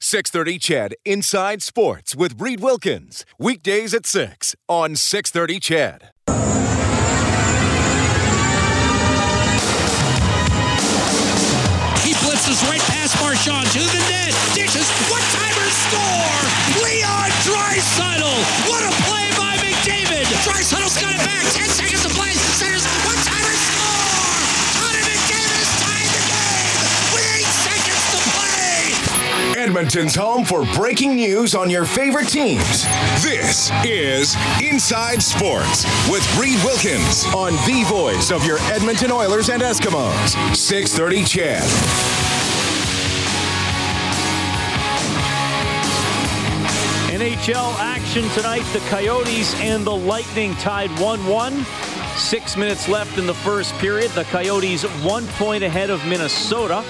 [0.00, 3.24] 630 CHED Inside Sports with Reed Wilkins.
[3.38, 6.10] Weekdays at 6 on 630 CHED.
[12.04, 14.32] He blitzes right past Marchand to the net.
[14.54, 14.86] Dishes.
[15.10, 16.38] What timer score?
[16.84, 18.36] Leon Draisaitl.
[18.68, 20.28] What a play by McDavid.
[20.44, 21.42] Draisaitl's got it back.
[21.52, 22.10] 10 seconds to
[29.76, 32.84] Edmonton's home for breaking news on your favorite teams.
[33.22, 39.60] This is Inside Sports with Reed Wilkins on the voice of your Edmonton Oilers and
[39.60, 40.56] Eskimos.
[40.56, 41.62] 630 CHED.
[47.20, 48.64] NHL action tonight.
[48.72, 51.66] The Coyotes and the Lightning tied 1 1.
[52.16, 54.10] Six minutes left in the first period.
[54.12, 56.82] The Coyotes one point ahead of Minnesota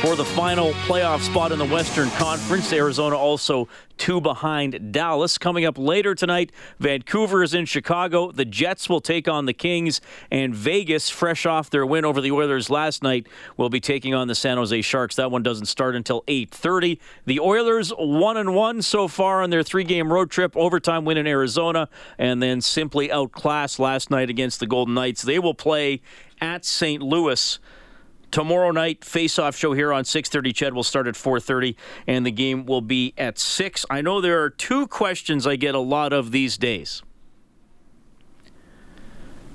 [0.00, 2.72] for the final playoff spot in the Western Conference.
[2.72, 5.38] Arizona also two behind Dallas.
[5.38, 8.30] Coming up later tonight, Vancouver is in Chicago.
[8.30, 12.30] The Jets will take on the Kings, and Vegas, fresh off their win over the
[12.30, 13.26] Oilers last night,
[13.56, 15.16] will be taking on the San Jose Sharks.
[15.16, 17.00] That one doesn't start until 8:30.
[17.26, 21.26] The Oilers one and one so far on their three-game road trip, overtime win in
[21.26, 21.88] Arizona,
[22.18, 25.22] and then simply outclassed last night against the Golden Knights.
[25.22, 26.02] They will play
[26.40, 27.02] at St.
[27.02, 27.58] Louis
[28.30, 31.74] tomorrow night face-off show here on 6.30 ched will start at 4.30
[32.06, 35.74] and the game will be at 6 i know there are two questions i get
[35.74, 37.02] a lot of these days.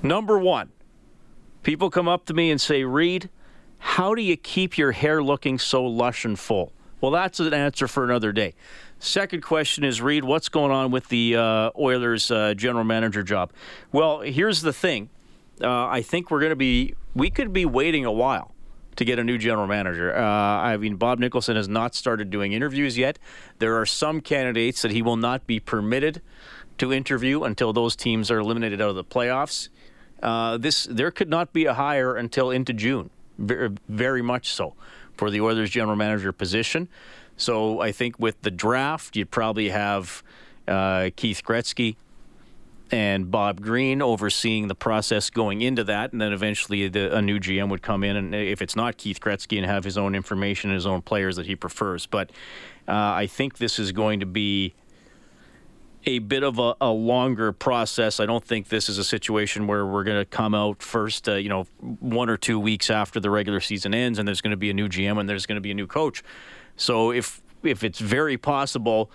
[0.02, 0.72] Number one
[1.62, 3.30] people come up to me and say reed
[3.78, 6.72] how do you keep your hair looking so lush and full?
[7.00, 8.54] Well that's an answer for another day.
[8.98, 13.52] Second question is reed what's going on with the uh, oilers uh, general manager job?
[13.92, 15.10] Well here's the thing.
[15.60, 18.53] Uh, i think we're going to be we could be waiting a while
[18.96, 20.16] to get a new general manager.
[20.16, 23.18] Uh, I mean, Bob Nicholson has not started doing interviews yet.
[23.58, 26.22] There are some candidates that he will not be permitted
[26.78, 29.68] to interview until those teams are eliminated out of the playoffs.
[30.22, 34.74] Uh, this there could not be a hire until into June, very, very much so,
[35.14, 36.88] for the Oilers general manager position.
[37.36, 40.22] So I think with the draft, you'd probably have
[40.66, 41.96] uh, Keith Gretzky
[42.94, 47.40] and Bob Green overseeing the process going into that, and then eventually the, a new
[47.40, 50.70] GM would come in, and if it's not Keith Gretzky, and have his own information,
[50.70, 52.06] and his own players that he prefers.
[52.06, 52.30] But
[52.86, 54.74] uh, I think this is going to be
[56.06, 58.20] a bit of a, a, longer process.
[58.20, 61.34] I don't think this is a situation where we're going to come out first, uh,
[61.34, 61.64] you know,
[61.98, 64.74] one or two weeks after the regular season ends, and there's going to be a
[64.74, 66.22] new GM and there's going to be a new coach.
[66.76, 69.10] So if if it's very possible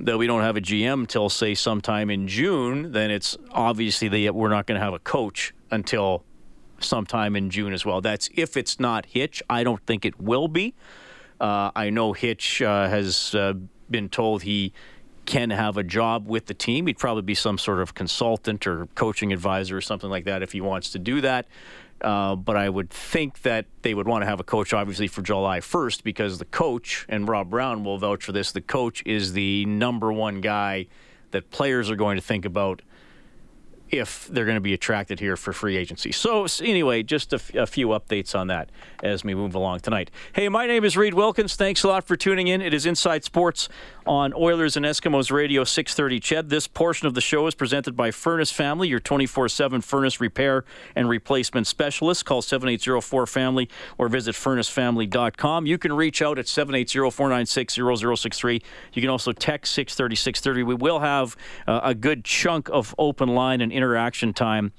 [0.00, 4.34] that we don't have a GM till say sometime in June, then it's obviously that
[4.34, 6.24] we're not going to have a coach until
[6.78, 8.00] sometime in June as well.
[8.00, 9.42] That's if it's not Hitch.
[9.48, 10.74] I don't think it will be.
[11.40, 13.54] Uh, I know Hitch uh, has uh,
[13.90, 14.72] been told he
[15.26, 16.86] can have a job with the team.
[16.86, 20.52] He'd probably be some sort of consultant or coaching advisor or something like that if
[20.52, 21.46] he wants to do that.
[22.00, 25.22] Uh, but I would think that they would want to have a coach, obviously, for
[25.22, 29.32] July 1st because the coach, and Rob Brown will vouch for this, the coach is
[29.32, 30.86] the number one guy
[31.30, 32.82] that players are going to think about
[33.98, 36.12] if they're going to be attracted here for free agency.
[36.12, 38.70] So, anyway, just a, f- a few updates on that
[39.02, 40.10] as we move along tonight.
[40.32, 41.56] Hey, my name is Reed Wilkins.
[41.56, 42.60] Thanks a lot for tuning in.
[42.60, 43.68] It is Inside Sports
[44.06, 46.48] on Oilers and Eskimos Radio 630 Ched.
[46.48, 50.64] This portion of the show is presented by Furnace Family, your 24 7 furnace repair
[50.94, 52.24] and replacement specialist.
[52.24, 53.68] Call 7804 Family
[53.98, 55.66] or visit furnacefamily.com.
[55.66, 58.62] You can reach out at 780 496 0063.
[58.92, 60.62] You can also text 630 630.
[60.64, 61.36] We will have
[61.66, 64.72] uh, a good chunk of open line and interaction time.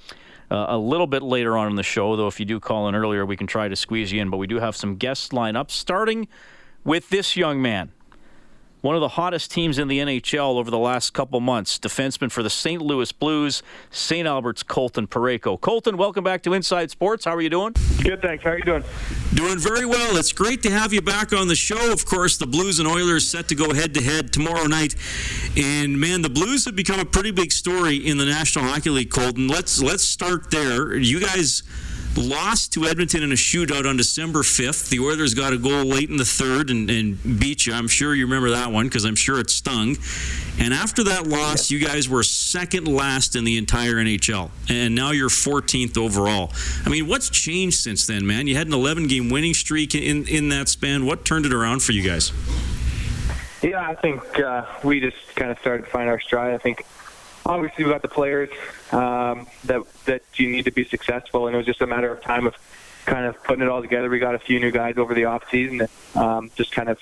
[0.50, 2.96] Uh, a little bit later on in the show, though, if you do call in
[2.96, 4.30] earlier, we can try to squeeze you in.
[4.30, 6.28] But we do have some guests lined up, starting
[6.84, 7.92] with this young man
[8.86, 11.80] one of the hottest teams in the NHL over the last couple months.
[11.80, 12.80] Defenseman for the St.
[12.80, 14.28] Louis Blues, St.
[14.28, 15.60] Albert's Colton Parayko.
[15.60, 17.26] Colton, welcome back to Inside Sports.
[17.26, 17.74] How are you doing?
[18.04, 18.44] Good, thanks.
[18.44, 18.84] How are you doing?
[19.34, 20.18] Doing very well.
[20.18, 21.92] It's great to have you back on the show.
[21.92, 24.94] Of course, the Blues and Oilers set to go head to head tomorrow night.
[25.58, 29.10] And man, the Blues have become a pretty big story in the National Hockey League,
[29.10, 29.48] Colton.
[29.48, 30.96] Let's let's start there.
[30.96, 31.64] You guys
[32.18, 34.90] lost to Edmonton in a shootout on December 5th.
[34.90, 37.74] The Oilers got a goal late in the third and, and beat you.
[37.74, 39.98] I'm sure you remember that one because I'm sure it stung.
[40.60, 44.50] And after that loss, you guys were second last in the entire NHL.
[44.70, 46.52] And now you're 14th overall.
[46.86, 48.48] I mean, what's changed since then, man?
[48.48, 51.06] You had an 11 game winning streak in, in that span.
[51.06, 52.32] What turned it around for you guys?
[53.62, 56.54] Yeah, I think uh, we just kind of started to find our stride.
[56.54, 56.86] I think
[57.46, 58.50] obviously we got the players
[58.92, 62.22] um, that that you need to be successful, and it was just a matter of
[62.22, 62.56] time of
[63.06, 64.10] kind of putting it all together.
[64.10, 67.00] We got a few new guys over the off season, and um, just kind of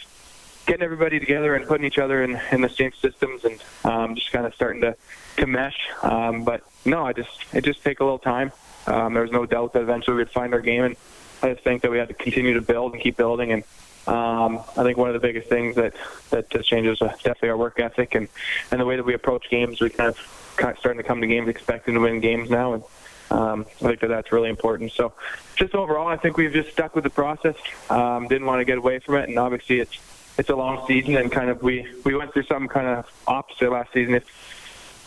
[0.66, 4.32] getting everybody together and putting each other in, in the same systems, and um, just
[4.32, 4.96] kind of starting to
[5.38, 5.78] to mesh.
[6.02, 8.52] Um, but no, I just it just take a little time.
[8.86, 10.96] Um, there was no doubt that eventually we'd find our game, and
[11.42, 13.64] I just think that we had to continue to build and keep building and
[14.08, 15.94] um, I think one of the biggest things that
[16.30, 18.28] that just changes uh, definitely our work ethic and
[18.72, 19.80] and the way that we approach games.
[19.80, 22.74] We kind of, kind of starting to come to games expecting to win games now,
[22.74, 22.84] and
[23.32, 24.92] um, I think that that's really important.
[24.92, 25.14] So,
[25.56, 27.56] just overall, I think we've just stuck with the process.
[27.90, 29.98] Um, didn't want to get away from it, and obviously it's
[30.38, 33.72] it's a long season, and kind of we we went through something kind of opposite
[33.72, 34.26] last season, if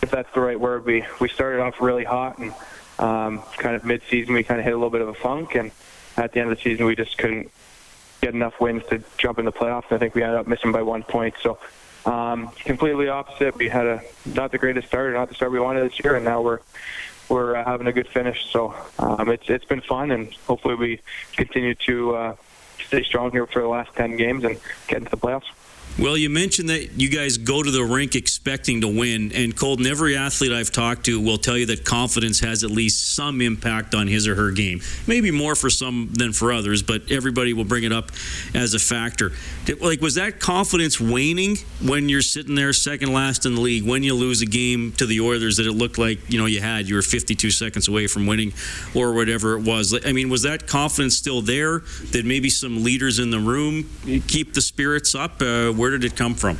[0.02, 0.86] if that's the right word.
[0.86, 2.54] We we started off really hot, and
[2.98, 5.70] um, kind of mid-season we kind of hit a little bit of a funk, and
[6.16, 7.50] at the end of the season we just couldn't
[8.20, 9.90] get enough wins to jump in the playoffs.
[9.90, 11.34] I think we ended up missing by one point.
[11.42, 11.58] So
[12.06, 13.56] um, completely opposite.
[13.56, 16.24] We had a not the greatest start, not the start we wanted this year, and
[16.24, 16.60] now we're
[17.28, 18.46] we're uh, having a good finish.
[18.52, 21.00] So um, it's it's been fun, and hopefully we
[21.32, 22.36] continue to uh,
[22.86, 25.50] stay strong here for the last ten games and get into the playoffs.
[25.98, 29.86] Well, you mentioned that you guys go to the rink expecting to win, and Colton,
[29.86, 33.94] every athlete I've talked to will tell you that confidence has at least some impact
[33.94, 34.82] on his or her game.
[35.06, 38.10] Maybe more for some than for others, but everybody will bring it up
[38.54, 39.32] as a factor.
[39.80, 44.02] Like, was that confidence waning when you're sitting there second last in the league, when
[44.02, 46.90] you lose a game to the Oilers that it looked like you know you had,
[46.90, 48.52] you were 52 seconds away from winning,
[48.94, 49.98] or whatever it was?
[50.04, 51.80] I mean, was that confidence still there?
[52.10, 53.88] Did maybe some leaders in the room
[54.28, 55.40] keep the spirits up?
[55.40, 56.58] Uh, where did it come from?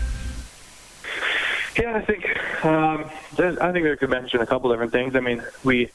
[1.77, 3.11] Yeah, I think um,
[3.61, 5.17] I think there could mention a couple different things.
[5.17, 5.91] I mean, we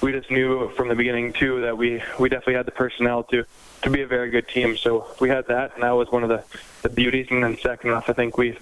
[0.00, 3.44] we just knew from the beginning too that we we definitely had the personnel to
[3.82, 4.76] to be a very good team.
[4.76, 6.42] So we had that, and that was one of the
[6.82, 7.28] the beauties.
[7.30, 8.58] And then second off, I think we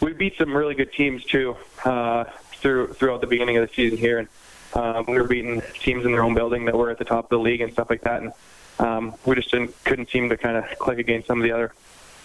[0.00, 2.24] we beat some really good teams too uh,
[2.54, 4.28] through throughout the beginning of the season here, and
[4.74, 7.30] um, we were beating teams in their own building that were at the top of
[7.30, 8.20] the league and stuff like that.
[8.20, 8.32] And
[8.80, 11.72] um, we just didn't couldn't seem to kind of click against some of the other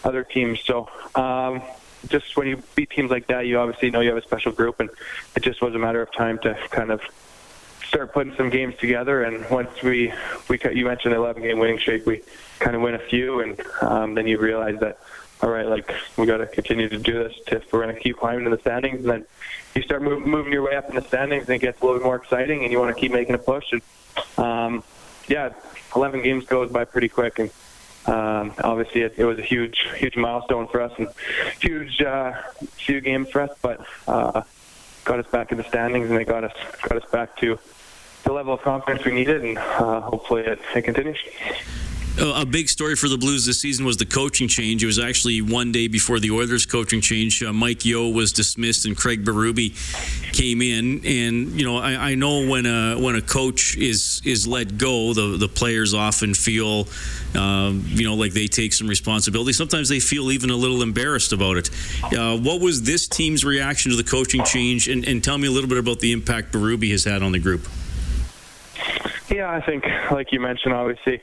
[0.05, 0.59] other teams.
[0.61, 1.61] So um,
[2.07, 4.79] just when you beat teams like that, you obviously know you have a special group,
[4.79, 4.89] and
[5.35, 7.01] it just was a matter of time to kind of
[7.85, 9.23] start putting some games together.
[9.23, 10.13] And once we
[10.47, 12.21] we you mentioned the 11 game winning streak, we
[12.59, 14.99] kind of win a few, and um, then you realize that
[15.41, 18.17] all right, like we got to continue to do this if we're going to keep
[18.17, 19.01] climbing in the standings.
[19.01, 19.25] And then
[19.75, 21.99] you start move, moving your way up in the standings, and it gets a little
[21.99, 23.73] bit more exciting, and you want to keep making a push.
[23.73, 23.81] And
[24.37, 24.83] um,
[25.27, 25.53] yeah,
[25.95, 27.51] 11 games goes by pretty quick, and
[28.07, 31.07] um, obviously it, it, was a huge, huge milestone for us and
[31.59, 32.33] huge, uh,
[32.77, 34.43] few games for us, but uh,
[35.03, 37.57] got us back in the standings and it got us got us back to
[38.23, 41.19] the level of confidence we needed, and uh, hopefully it, it continues
[42.17, 44.83] a big story for the Blues this season was the coaching change.
[44.83, 47.43] It was actually one day before the Oilers coaching change.
[47.43, 49.73] Uh, Mike Yeo was dismissed and Craig Berube
[50.31, 51.05] came in.
[51.05, 55.13] And you know, I, I, know when a when a coach is is let go,
[55.13, 56.87] the the players often feel,
[57.35, 59.53] um, you know, like they take some responsibility.
[59.53, 61.69] Sometimes they feel even a little embarrassed about it.
[62.03, 64.87] Uh, what was this team's reaction to the coaching change?
[64.87, 67.39] And, and tell me a little bit about the impact Berube has had on the
[67.39, 67.67] group.
[69.29, 71.21] Yeah, I think, like you mentioned, obviously,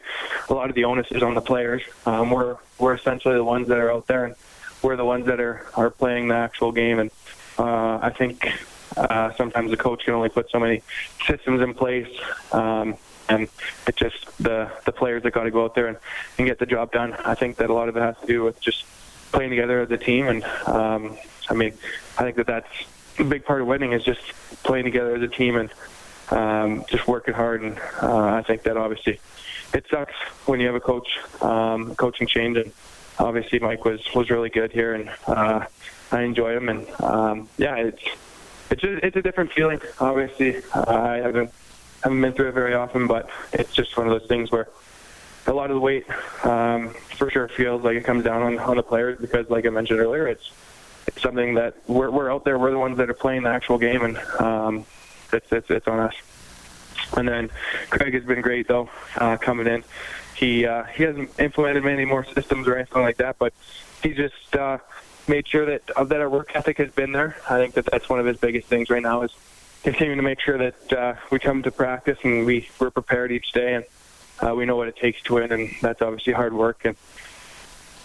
[0.49, 1.83] a lot of the onus is on the players.
[2.05, 4.35] Um, we're we're essentially the ones that are out there, and
[4.83, 6.99] we're the ones that are are playing the actual game.
[6.99, 7.11] And
[7.59, 8.49] uh, I think
[8.97, 10.83] uh, sometimes the coach can only put so many
[11.27, 12.09] systems in place,
[12.51, 12.97] um,
[13.29, 13.49] and
[13.87, 15.97] it's just the the players that got to go out there and,
[16.39, 17.13] and get the job done.
[17.13, 18.85] I think that a lot of it has to do with just
[19.31, 21.17] playing together as a team, and um,
[21.49, 21.75] I mean,
[22.19, 22.69] I think that that's
[23.21, 24.23] a big part of winning is just
[24.65, 25.71] playing together as a team and
[26.33, 27.63] um, just working hard.
[27.63, 29.21] And uh, I think that obviously
[29.75, 30.15] it sucks
[30.47, 31.09] when you have a coach,
[31.41, 32.57] um, coaching change.
[32.57, 32.73] And
[33.19, 35.67] obviously Mike was, was really good here and uh,
[36.11, 36.69] I enjoy him.
[36.69, 38.03] And um, yeah, it's,
[38.71, 39.81] it's, just, it's a different feeling.
[40.01, 41.51] Obviously, uh, I haven't,
[42.03, 44.69] haven't been through it very often, but it's just one of those things where
[45.47, 46.07] a lot of the weight
[46.45, 49.71] um, for sure feels like it comes down on, on the players because, like I
[49.71, 50.53] mentioned earlier, it's
[51.07, 52.59] it's something that we're, we're out there.
[52.59, 54.85] We're the ones that are playing the actual game, and um,
[55.33, 56.15] it's it's it's on us.
[57.17, 57.51] And then
[57.91, 59.85] Craig has been great though, uh, coming in.
[60.35, 63.53] He uh, he hasn't implemented many more systems or anything like that, but
[64.03, 64.79] he just uh,
[65.29, 67.37] made sure that uh, that our work ethic has been there.
[67.49, 69.33] I think that that's one of his biggest things right now is
[69.83, 73.53] continuing to make sure that uh, we come to practice and we we're prepared each
[73.53, 73.85] day and
[74.41, 76.97] uh, we know what it takes to win, and that's obviously hard work and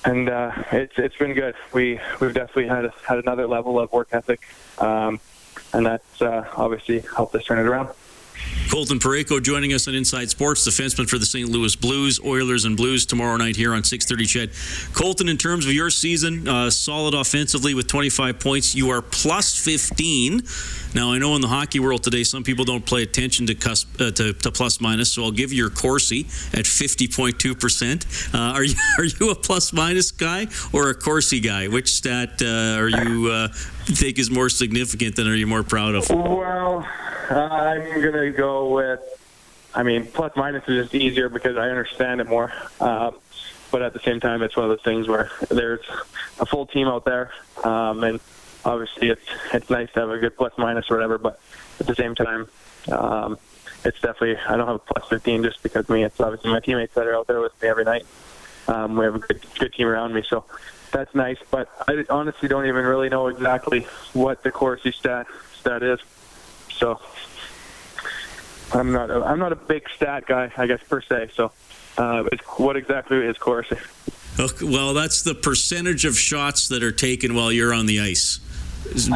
[0.05, 1.55] and uh, it's it's been good.
[1.73, 4.41] We we've definitely had a, had another level of work ethic,
[4.79, 5.19] um,
[5.73, 7.89] and that's uh, obviously helped us turn it around.
[8.69, 11.49] Colton Parayko joining us on Inside Sports, defenseman for the St.
[11.49, 14.25] Louis Blues, Oilers and Blues tomorrow night here on 6:30.
[14.27, 14.51] CHED.
[14.93, 18.75] Colton, in terms of your season, uh, solid offensively with 25 points.
[18.75, 20.43] You are plus 15.
[20.93, 23.53] Now I know in the hockey world today, some people don't pay attention to,
[23.99, 26.21] uh, to, to plus minus, so I'll give you your Corsi
[26.53, 28.05] at 50.2 percent.
[28.33, 31.67] Uh, are you are you a plus minus guy or a Corsi guy?
[31.67, 33.47] Which stat uh, are you uh,
[33.85, 36.09] think is more significant than are you more proud of?
[36.09, 36.85] Well.
[37.29, 39.01] I'm gonna go with.
[39.73, 42.51] I mean, plus minus is just easier because I understand it more.
[42.79, 43.15] Um,
[43.69, 45.85] but at the same time, it's one of those things where there's
[46.39, 47.31] a full team out there,
[47.63, 48.19] um, and
[48.63, 51.17] obviously it's it's nice to have a good plus minus or whatever.
[51.17, 51.39] But
[51.79, 52.47] at the same time,
[52.91, 53.37] um,
[53.83, 56.03] it's definitely I don't have a plus 15 just because me.
[56.03, 58.05] It's obviously my teammates that are out there with me every night.
[58.67, 60.45] Um, we have a good good team around me, so
[60.91, 61.37] that's nice.
[61.51, 63.81] But I honestly don't even really know exactly
[64.13, 65.27] what the Corsi stat
[65.59, 65.99] stat is.
[66.77, 66.99] So
[68.73, 71.29] I'm not a, I'm not a big stat guy, I guess per se.
[71.35, 71.51] So,
[71.97, 72.23] uh,
[72.57, 73.77] what exactly is Corsi?
[74.39, 78.39] Okay, well, that's the percentage of shots that are taken while you're on the ice,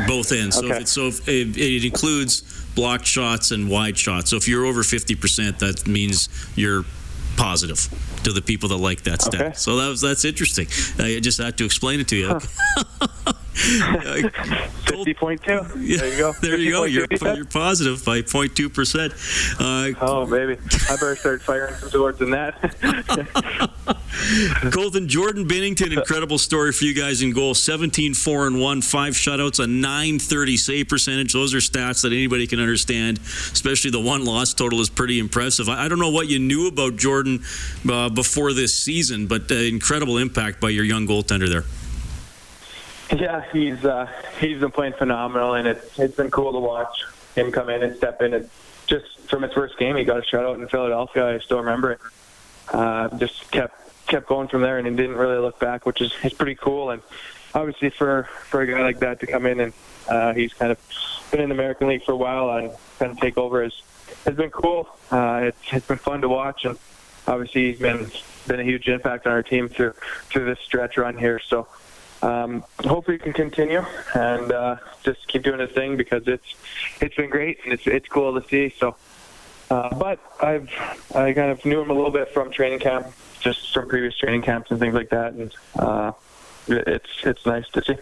[0.07, 0.55] both ends.
[0.57, 0.75] So, Okay.
[0.77, 2.41] if it, so if it, it includes
[2.73, 4.29] blocked shots and wide shots.
[4.31, 6.85] So if you're over 50%, that means you're
[7.37, 7.87] positive
[8.23, 9.41] to the people that like that stat.
[9.41, 9.53] Okay.
[9.53, 10.67] So that was that's interesting.
[10.97, 12.27] I just had to explain it to you.
[12.29, 12.47] Colt-
[13.53, 15.61] Fifty point two.
[15.75, 16.33] There you go.
[16.41, 16.83] there you go.
[16.85, 19.13] You're, you're positive by 0.2 percent.
[19.59, 20.57] Uh, Oh, baby.
[20.89, 22.55] I better start firing some towards the net.
[24.71, 27.53] Colton Jordan Binnington, incredible story for you guys in goal.
[27.53, 31.33] 17 4 and 1, five shutouts, a 930 save percentage.
[31.33, 35.67] Those are stats that anybody can understand, especially the one loss total is pretty impressive.
[35.69, 37.43] I, I don't know what you knew about Jordan
[37.89, 41.63] uh, before this season, but uh, incredible impact by your young goaltender there.
[43.15, 44.07] Yeah, he's uh,
[44.39, 47.95] he's been playing phenomenal, and it's it's been cool to watch him come in and
[47.95, 48.33] step in.
[48.33, 48.49] And
[48.87, 51.35] just from his first game, he got a shutout in Philadelphia.
[51.35, 51.99] I still remember it.
[52.71, 56.13] Uh, just kept kept going from there, and he didn't really look back, which is
[56.23, 56.91] is pretty cool.
[56.91, 57.01] And
[57.53, 59.73] obviously, for for a guy like that to come in and
[60.07, 60.79] uh, he's kind of
[61.31, 63.73] been in the American League for a while and kind of take over has
[64.25, 64.89] has been cool.
[65.09, 66.77] Uh, it's it's been fun to watch, and
[67.27, 68.09] obviously he's been
[68.47, 69.93] been a huge impact on our team through
[70.29, 71.39] through this stretch run here.
[71.39, 71.67] So
[72.21, 76.55] um, hopefully he can continue and uh, just keep doing his thing because it's
[76.99, 78.73] it's been great and it's it's cool to see.
[78.77, 78.95] So,
[79.69, 80.69] uh, but I've
[81.15, 83.07] I kind of knew him a little bit from training camp,
[83.39, 86.11] just from previous training camps and things like that, and uh,
[86.67, 87.97] it's it's nice to see.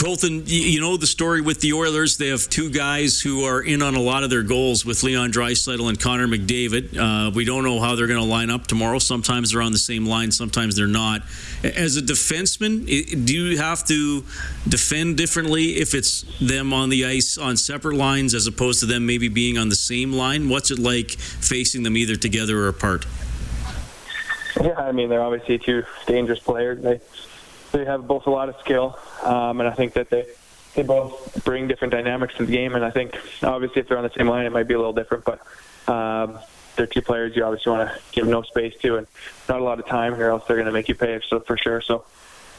[0.00, 2.16] Colton, you know the story with the Oilers.
[2.16, 5.32] They have two guys who are in on a lot of their goals with Leon
[5.32, 6.96] Draisaitl and Connor McDavid.
[6.96, 8.98] Uh, we don't know how they're going to line up tomorrow.
[8.98, 11.22] Sometimes they're on the same line, sometimes they're not.
[11.62, 12.86] As a defenseman,
[13.26, 14.24] do you have to
[14.68, 19.06] defend differently if it's them on the ice on separate lines as opposed to them
[19.06, 20.48] maybe being on the same line?
[20.48, 23.06] What's it like facing them either together or apart?
[24.60, 26.82] Yeah, I mean they're obviously two dangerous players.
[26.82, 27.00] They
[27.72, 30.26] they have both a lot of skill, um, and I think that they
[30.74, 32.74] they both bring different dynamics to the game.
[32.74, 34.92] And I think obviously if they're on the same line, it might be a little
[34.92, 35.40] different, but
[35.92, 36.38] um,
[36.76, 39.06] they're two players you obviously want to give no space to and
[39.48, 41.20] not a lot of time, or else they're going to make you pay.
[41.28, 41.80] So for sure.
[41.80, 42.04] So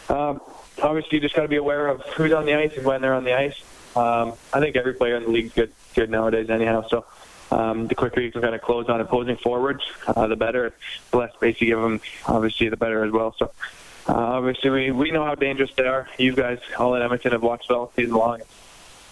[0.09, 0.41] um,
[0.81, 3.13] obviously you just got to be aware of who's on the ice and when they're
[3.13, 3.61] on the ice.
[3.95, 6.85] Um, I think every player in the league's good good nowadays, anyhow.
[6.87, 7.05] So.
[7.51, 10.71] Um, the quicker you can kind of close on opposing forwards, uh, the better.
[11.09, 13.35] The less space you give them, obviously, the better as well.
[13.39, 13.51] So,
[14.07, 16.07] uh, obviously, we, we know how dangerous they are.
[16.17, 18.41] You guys, all in Edmonton, have watched it all season long.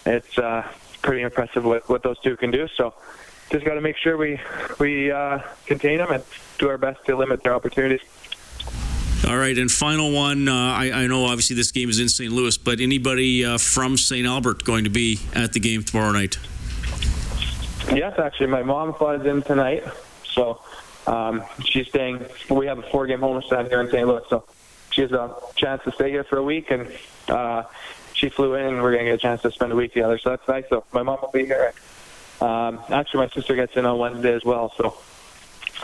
[0.06, 0.66] It's uh,
[1.02, 2.68] pretty impressive what, what those two can do.
[2.76, 2.94] So,
[3.50, 4.40] just got to make sure we
[4.78, 6.22] we uh, contain them and
[6.58, 8.00] do our best to limit their opportunities.
[9.26, 10.48] All right, and final one.
[10.48, 12.32] Uh, I, I know obviously this game is in St.
[12.32, 14.26] Louis, but anybody uh, from St.
[14.26, 16.38] Albert going to be at the game tomorrow night?
[17.92, 19.84] Yes, actually, my mom flies in tonight,
[20.24, 20.60] so
[21.06, 22.24] um, she's staying.
[22.48, 24.06] We have a four-game homestand here in St.
[24.06, 24.44] Louis, so
[24.98, 26.90] she has a chance to stay here for a week, and
[27.28, 27.62] uh,
[28.14, 30.18] she flew in, and we're gonna get a chance to spend a week together.
[30.18, 30.64] So that's nice.
[30.68, 31.72] So my mom will be here.
[32.40, 34.98] Um, actually, my sister gets in on Wednesday as well, so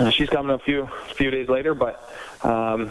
[0.00, 1.75] uh, she's coming a few few days later.
[1.76, 2.02] But
[2.42, 2.90] um,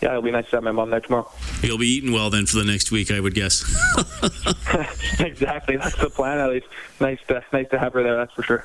[0.00, 1.30] yeah, it'll be nice to have my mom there tomorrow.
[1.62, 3.62] You'll be eating well then for the next week, I would guess.
[5.20, 6.38] exactly, that's the plan.
[6.38, 6.66] At least
[7.00, 8.16] nice to nice to have her there.
[8.16, 8.64] That's for sure.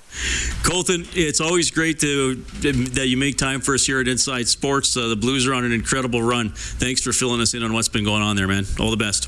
[0.63, 4.95] Colton, it's always great to that you make time for us here at Inside Sports.
[4.95, 6.51] Uh, the Blues are on an incredible run.
[6.51, 8.65] Thanks for filling us in on what's been going on there, man.
[8.79, 9.27] All the best.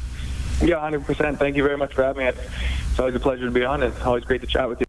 [0.62, 1.38] Yeah, 100%.
[1.38, 2.32] Thank you very much for having me.
[2.32, 4.87] It's always a pleasure to be on, and always great to chat with you.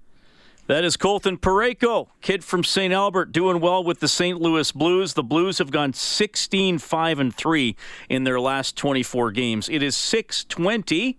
[0.68, 2.92] That is Colton Parayko, kid from St.
[2.92, 4.38] Albert, doing well with the St.
[4.38, 5.14] Louis Blues.
[5.14, 7.74] The Blues have gone 16 5 and 3
[8.10, 9.70] in their last 24 games.
[9.70, 11.18] It is 620.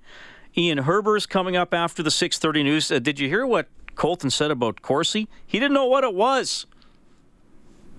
[0.56, 2.92] Ian Herbers coming up after the 630 news.
[2.92, 5.28] Uh, did you hear what Colton said about Corsi?
[5.48, 6.68] He didn't know what it was.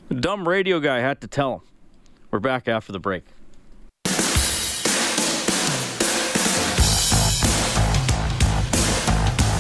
[0.09, 1.61] Dumb radio guy had to tell him.
[2.30, 3.25] We're back after the break.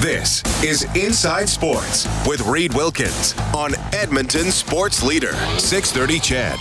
[0.00, 6.52] This is Inside Sports with Reed Wilkins on Edmonton Sports Leader, 630 CHED.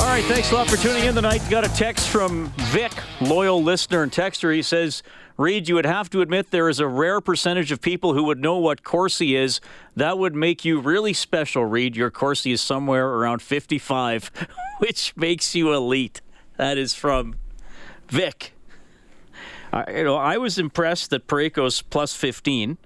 [0.00, 1.42] All right, thanks a lot for tuning in tonight.
[1.50, 4.54] Got a text from Vic, loyal listener and texter.
[4.54, 5.02] He says,
[5.36, 8.40] Reed, you would have to admit there is a rare percentage of people who would
[8.40, 9.60] know what Corsi is.
[9.94, 11.96] That would make you really special, Reed.
[11.96, 14.30] Your Corsi is somewhere around 55,
[14.78, 16.22] which makes you elite.
[16.60, 17.36] That is from
[18.10, 18.52] Vic.
[19.72, 22.76] I, you know, I was impressed that Parayko's plus 15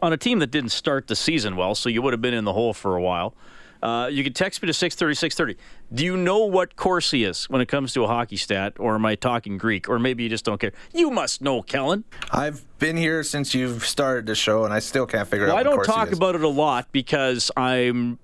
[0.00, 2.44] on a team that didn't start the season well, so you would have been in
[2.44, 3.34] the hole for a while.
[3.82, 5.62] Uh, you can text me to 630, 630.
[5.94, 9.04] Do you know what Corsi is when it comes to a hockey stat, or am
[9.04, 10.72] I talking Greek, or maybe you just don't care?
[10.94, 12.04] You must know, Kellen.
[12.32, 15.60] I've been here since you've started the show, and I still can't figure well, out.
[15.60, 16.16] I don't Corsi talk is.
[16.16, 18.18] about it a lot because I'm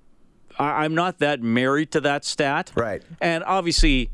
[0.58, 2.72] I'm not that married to that stat.
[2.74, 3.02] Right.
[3.20, 4.10] And obviously,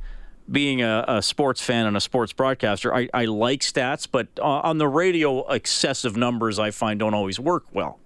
[0.52, 4.42] being a, a sports fan and a sports broadcaster, I, I like stats, but uh,
[4.42, 7.98] on the radio, excessive numbers I find don't always work well.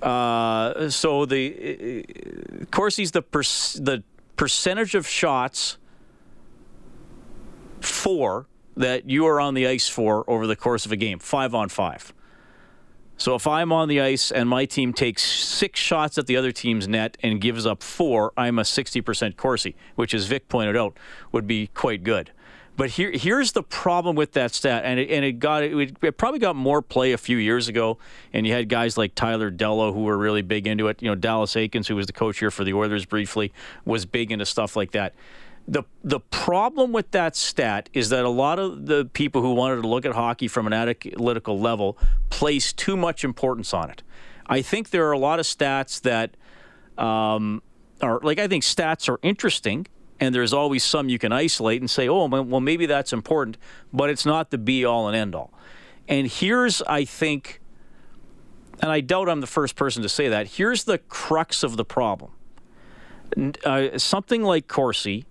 [0.00, 4.02] Uh, so the uh, Corsi's the per, the
[4.36, 5.78] percentage of shots
[7.80, 11.54] for that you are on the ice for over the course of a game, five
[11.54, 12.12] on five.
[13.16, 16.52] So if I'm on the ice and my team takes six shots at the other
[16.52, 20.96] team's net and gives up four, I'm a 60% Corsi, which, as Vic pointed out,
[21.30, 22.32] would be quite good.
[22.76, 26.18] But here, here's the problem with that stat, and it, and it got it, it
[26.18, 27.98] probably got more play a few years ago,
[28.32, 31.00] and you had guys like Tyler Dellow who were really big into it.
[31.00, 33.52] You know, Dallas Eakins, who was the coach here for the Oilers briefly,
[33.84, 35.14] was big into stuff like that.
[35.66, 39.80] The the problem with that stat is that a lot of the people who wanted
[39.82, 41.96] to look at hockey from an analytical level
[42.28, 44.02] place too much importance on it.
[44.46, 46.36] I think there are a lot of stats that
[47.02, 47.62] um,
[48.02, 49.86] are like I think stats are interesting,
[50.20, 53.56] and there's always some you can isolate and say, oh, well, maybe that's important,
[53.92, 55.52] but it's not the be all and end all.
[56.08, 57.60] And here's, I think,
[58.80, 60.46] and I doubt I'm the first person to say that.
[60.48, 62.32] Here's the crux of the problem.
[63.64, 65.24] Uh, something like Corsi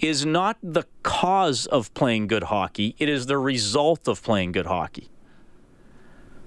[0.00, 4.66] is not the cause of playing good hockey, it is the result of playing good
[4.66, 5.10] hockey.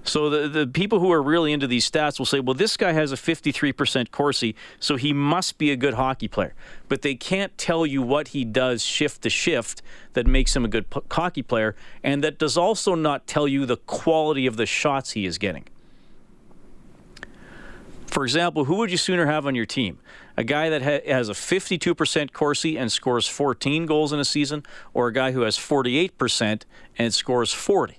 [0.02, 2.92] So the, the people who are really into these stats will say, well, this guy
[2.92, 6.54] has a 53% Corsi, so he must be a good hockey player.
[6.88, 9.82] But they can't tell you what he does shift to shift
[10.14, 13.76] that makes him a good hockey player, and that does also not tell you the
[13.76, 15.64] quality of the shots he is getting.
[18.06, 19.98] For example, who would you sooner have on your team?
[20.36, 24.64] A guy that ha- has a 52% Corsi and scores 14 goals in a season,
[24.94, 26.62] or a guy who has 48%
[26.98, 27.98] and scores 40?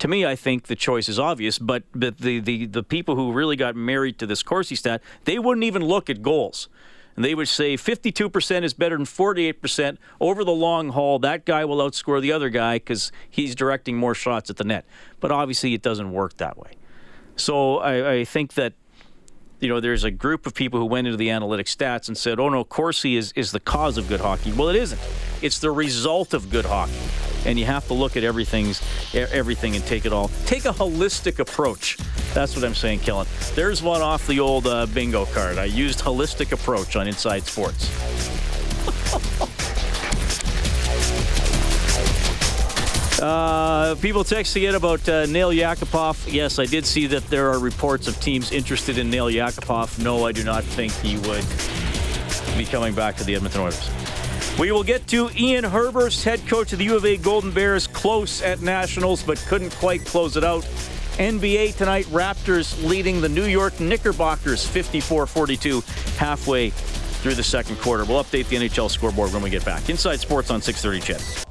[0.00, 3.32] To me, I think the choice is obvious, but, but the, the, the people who
[3.32, 6.68] really got married to this Corsi stat, they wouldn't even look at goals.
[7.16, 9.98] And they would say 52% is better than 48%.
[10.20, 14.14] Over the long haul, that guy will outscore the other guy because he's directing more
[14.14, 14.84] shots at the net.
[15.20, 16.72] But obviously, it doesn't work that way.
[17.36, 18.74] So I, I think that
[19.60, 22.38] you know, there's a group of people who went into the analytic stats and said,
[22.38, 24.52] oh no, Corsi is, is the cause of good hockey.
[24.52, 25.00] Well, it isn't.
[25.42, 26.92] It's the result of good hockey.
[27.46, 28.82] And you have to look at everything's,
[29.14, 30.28] everything and take it all.
[30.46, 31.98] Take a holistic approach.
[32.32, 33.26] That's what I'm saying, Kellen.
[33.54, 35.58] There's one off the old uh, bingo card.
[35.58, 37.90] I used holistic approach on Inside Sports.
[43.24, 46.30] Uh, people texting in about uh, Nail Yakupov.
[46.30, 49.98] Yes, I did see that there are reports of teams interested in Nail Yakupov.
[49.98, 51.46] No, I do not think he would
[52.58, 53.90] be coming back to the Edmonton Oilers.
[54.58, 57.86] We will get to Ian Herbers, head coach of the U of A Golden Bears,
[57.86, 60.64] close at Nationals, but couldn't quite close it out.
[61.16, 65.82] NBA tonight, Raptors leading the New York Knickerbockers 54 42
[66.18, 68.04] halfway through the second quarter.
[68.04, 69.88] We'll update the NHL scoreboard when we get back.
[69.88, 71.43] Inside Sports on 630 CHED.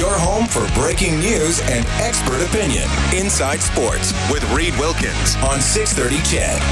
[0.00, 2.88] Your home for breaking news and expert opinion.
[3.14, 6.62] Inside Sports with Reed Wilkins on 630 CHED.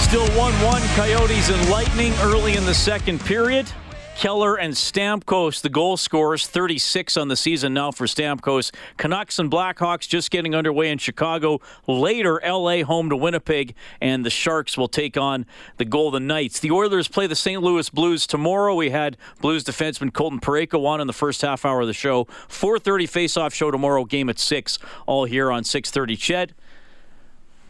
[0.00, 3.70] Still 1 1 Coyotes and Lightning early in the second period.
[4.18, 8.74] Keller and Stamkos, the goal scorers, 36 on the season now for Stamkos.
[8.96, 11.60] Canucks and Blackhawks just getting underway in Chicago.
[11.86, 16.58] Later, LA home to Winnipeg, and the Sharks will take on the Golden Knights.
[16.58, 17.62] The Oilers play the St.
[17.62, 18.74] Louis Blues tomorrow.
[18.74, 22.24] We had Blues defenseman Colton Parayko on in the first half hour of the show.
[22.48, 24.04] 4:30 face-off show tomorrow.
[24.04, 24.80] Game at six.
[25.06, 26.16] All here on 6:30.
[26.16, 26.54] Ched.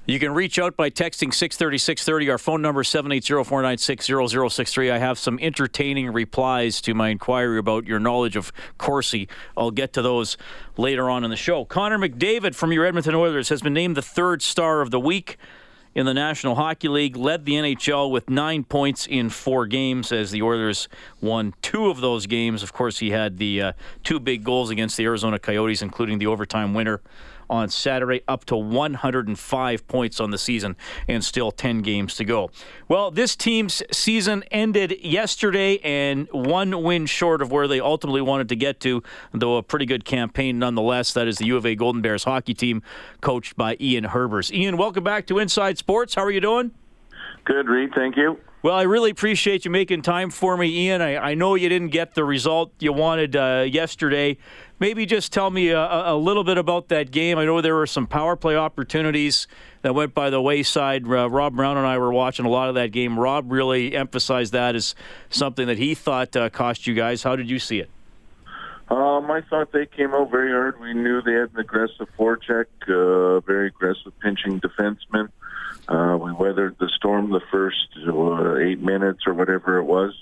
[0.08, 2.30] You can reach out by texting 630 630.
[2.30, 4.06] Our phone number is 780 496
[4.54, 4.90] 0063.
[4.90, 9.28] I have some entertaining replies to my inquiry about your knowledge of Corsi.
[9.54, 10.38] I'll get to those
[10.78, 11.66] later on in the show.
[11.66, 15.36] Connor McDavid from your Edmonton Oilers has been named the third star of the week
[15.94, 20.30] in the National Hockey League, led the NHL with nine points in four games as
[20.30, 20.88] the Oilers
[21.20, 22.62] won two of those games.
[22.62, 23.72] Of course, he had the uh,
[24.04, 27.02] two big goals against the Arizona Coyotes, including the overtime winner
[27.50, 32.50] on Saturday, up to 105 points on the season, and still 10 games to go.
[32.88, 38.48] Well, this team's season ended yesterday, and one win short of where they ultimately wanted
[38.50, 41.12] to get to, though a pretty good campaign nonetheless.
[41.12, 42.82] That is the U of A Golden Bears hockey team,
[43.20, 44.52] coached by Ian Herbers.
[44.52, 46.14] Ian, welcome back to Inside Sports.
[46.14, 46.72] How are you doing?
[47.44, 47.90] Good, Reed.
[47.94, 48.38] Thank you.
[48.60, 51.00] Well, I really appreciate you making time for me, Ian.
[51.00, 54.36] I, I know you didn't get the result you wanted uh, yesterday.
[54.80, 57.36] Maybe just tell me a, a, little bit about that game.
[57.36, 59.48] I know there were some power play opportunities
[59.82, 61.04] that went by the wayside.
[61.04, 63.18] Uh, Rob Brown and I were watching a lot of that game.
[63.18, 64.94] Rob really emphasized that as
[65.30, 67.24] something that he thought uh, cost you guys.
[67.24, 67.90] How did you see it?
[68.88, 70.80] Um, I thought they came out very hard.
[70.80, 75.28] We knew they had an aggressive forecheck, uh, very aggressive pinching defenseman.
[75.88, 80.14] Uh, we weathered the storm the first uh, eight minutes or whatever it was.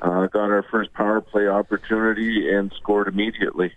[0.00, 3.72] Uh, got our first power play opportunity and scored immediately.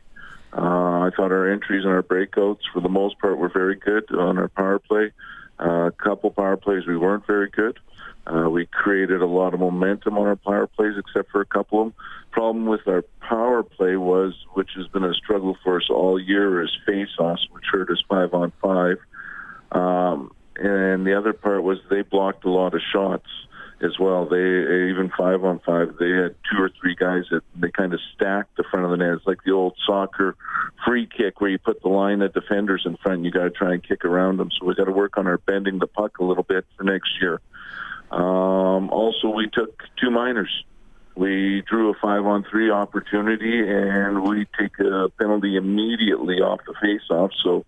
[0.55, 4.11] Uh, I thought our entries and our breakouts, for the most part, were very good
[4.15, 5.11] on our power play.
[5.59, 7.79] Uh, a couple power plays we weren't very good.
[8.25, 11.81] Uh, we created a lot of momentum on our power plays, except for a couple
[11.81, 11.93] of them.
[12.31, 16.63] Problem with our power play was, which has been a struggle for us all year,
[16.63, 18.97] is face-offs, which hurt us five on five.
[19.71, 23.27] Um, and the other part was they blocked a lot of shots
[23.83, 24.25] as well.
[24.25, 27.99] They even five on five, they had two or three guys that they kind of
[28.15, 29.13] stacked the front of the net.
[29.13, 30.35] It's like the old soccer
[30.85, 33.17] free kick where you put the line of defenders in front.
[33.17, 34.49] And you got to try and kick around them.
[34.51, 37.09] So we got to work on our bending the puck a little bit for next
[37.21, 37.41] year.
[38.11, 40.63] Um, also, we took two minors
[41.15, 46.73] we drew a five on three opportunity and we take a penalty immediately off the
[46.81, 47.31] face-off.
[47.43, 47.65] So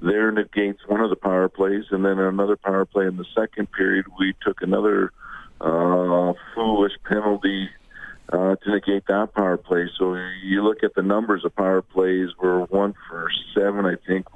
[0.00, 1.84] there negates one of the power plays.
[1.90, 5.12] And then another power play in the second period, we took another
[5.60, 7.68] uh, foolish penalty
[8.32, 9.88] uh, to negate that power play.
[9.98, 14.26] So you look at the numbers of power plays, we're one for seven, I think.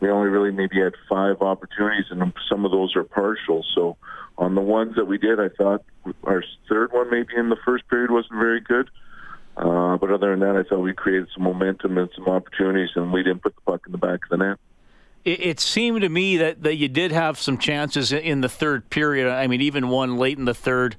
[0.00, 3.64] We only really maybe had five opportunities, and some of those are partial.
[3.74, 3.96] So
[4.36, 5.84] on the ones that we did, I thought
[6.24, 8.90] our third one maybe in the first period wasn't very good.
[9.56, 13.12] Uh, but other than that, I thought we created some momentum and some opportunities, and
[13.12, 14.58] we didn't put the puck in the back of the net.
[15.24, 18.90] It, it seemed to me that, that you did have some chances in the third
[18.90, 19.30] period.
[19.30, 20.96] I mean, even one late in the third.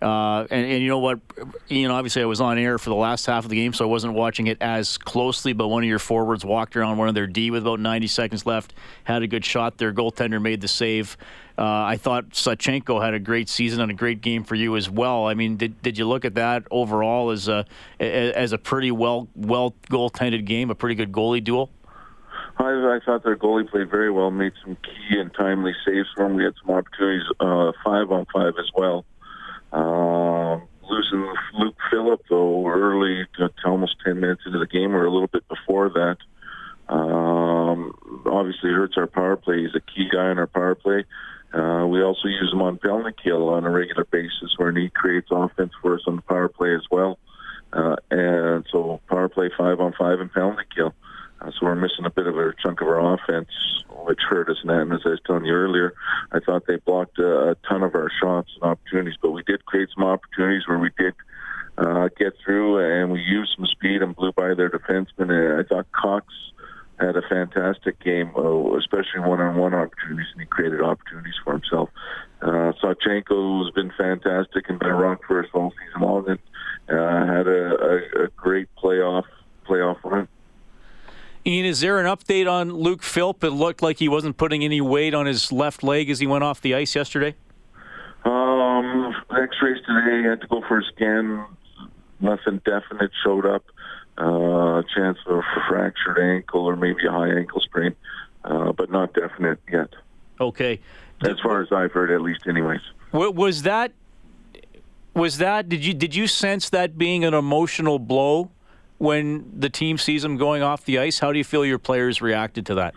[0.00, 1.18] Uh, and, and, you know what?
[1.66, 3.84] You know, obviously, I was on air for the last half of the game, so
[3.84, 5.52] I wasn't watching it as closely.
[5.52, 8.46] But one of your forwards walked around one of their D with about 90 seconds
[8.46, 9.78] left, had a good shot.
[9.78, 11.16] Their goaltender made the save.
[11.58, 14.88] Uh, I thought Sawchenko had a great season and a great game for you as
[14.88, 15.26] well.
[15.26, 17.66] I mean, did, did you look at that overall as a
[17.98, 21.70] as a pretty well well goaltended game, a pretty good goalie duel?
[22.58, 26.24] I, I thought their goalie played very well, made some key and timely saves for
[26.24, 26.36] them.
[26.36, 29.04] We had some opportunities, uh, five on five as well.
[29.72, 35.04] Um, losing Luke Philp, though early to, to almost ten minutes into the game, or
[35.04, 36.16] a little bit before that.
[36.92, 37.94] Um,
[38.26, 39.62] obviously hurts our power play.
[39.62, 41.04] He's a key guy in our power play.
[41.52, 45.28] Uh, we also use him on penalty kill on a regular basis, where he creates
[45.30, 47.18] offense for us on the power play as well.
[47.72, 50.88] Uh, and so power play five on five and penalty kill.
[50.88, 50.92] Uh,
[51.44, 53.48] so we're missing a bit of a chunk of our offense,
[54.04, 54.56] which hurt us.
[54.62, 55.94] And as I was telling you earlier,
[56.32, 59.64] I thought they blocked a, a ton of our shots and opportunities, but we did
[59.66, 61.14] create some opportunities where we did
[61.78, 65.30] uh, get through and we used some speed and blew by their defensemen.
[65.30, 66.26] And I thought Cox
[66.98, 71.90] had a fantastic game, uh, especially one-on-one opportunities, and he created opportunities for himself.
[72.42, 76.38] Uh, Sawchenko has been fantastic and been a rock for us all season long, and
[76.88, 79.24] uh, had a, a, a great playoff
[79.68, 80.26] playoff run.
[81.46, 83.42] Ian, is there an update on Luke Philp?
[83.42, 86.44] It looked like he wasn't putting any weight on his left leg as he went
[86.44, 87.34] off the ice yesterday.
[88.24, 90.28] Um, X-rays today.
[90.28, 91.46] Had to go for a scan.
[92.20, 93.64] Nothing definite showed up.
[94.18, 97.94] Uh, chance of a fractured ankle or maybe a high ankle sprain,
[98.44, 99.90] uh, but not definite yet.
[100.40, 100.80] Okay.
[101.22, 102.80] As far as I've heard, at least, anyways.
[103.12, 103.92] Was that
[105.14, 108.50] Was that did you did you sense that being an emotional blow
[108.98, 111.20] when the team sees them going off the ice?
[111.20, 112.94] How do you feel your players reacted to that?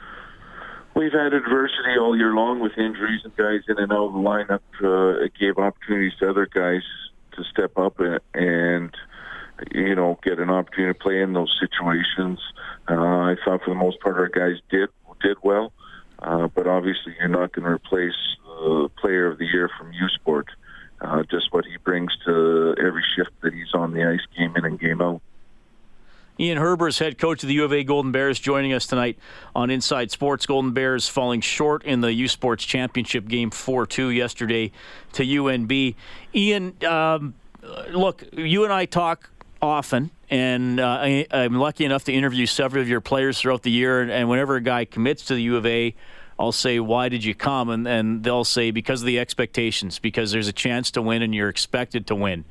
[0.95, 4.19] We've had adversity all year long with injuries and guys in and out of the
[4.19, 4.59] lineup.
[4.83, 6.81] Uh, it gave opportunities to other guys
[7.33, 8.95] to step up and, and
[9.71, 12.39] you know get an opportunity to play in those situations.
[12.89, 14.89] Uh, I thought for the most part our guys did
[15.21, 15.71] did well,
[16.19, 20.09] uh, but obviously you're not going to replace the Player of the Year from U
[20.09, 20.47] Sport.
[20.99, 24.65] Uh, just what he brings to every shift that he's on the ice, game in
[24.65, 25.21] and game out.
[26.41, 29.19] Ian Herbers, head coach of the U of A Golden Bears, joining us tonight
[29.55, 30.47] on Inside Sports.
[30.47, 34.71] Golden Bears falling short in the U Sports Championship game 4 2 yesterday
[35.13, 35.93] to UNB.
[36.33, 37.35] Ian, um,
[37.91, 39.29] look, you and I talk
[39.61, 43.69] often, and uh, I, am lucky enough to interview several of your players throughout the
[43.69, 44.01] year.
[44.01, 45.93] And whenever a guy commits to the U of A,
[46.39, 47.69] I'll say, Why did you come?
[47.69, 51.35] And, and they'll say, Because of the expectations, because there's a chance to win and
[51.35, 52.45] you're expected to win.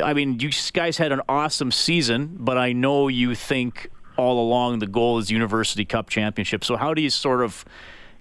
[0.00, 4.78] I mean, you guys had an awesome season, but I know you think all along
[4.78, 6.64] the goal is University Cup championship.
[6.64, 7.64] So how do you sort of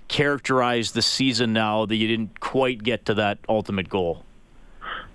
[0.08, 4.26] characterize the season now that you didn't quite get to that ultimate goal?